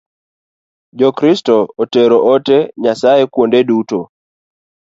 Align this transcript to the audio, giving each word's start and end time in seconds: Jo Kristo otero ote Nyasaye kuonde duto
Jo 1.01 1.07
Kristo 1.19 1.55
otero 1.83 2.17
ote 2.33 2.57
Nyasaye 2.83 3.23
kuonde 3.33 3.59
duto 3.67 3.99